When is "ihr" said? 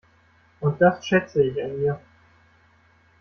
1.79-2.01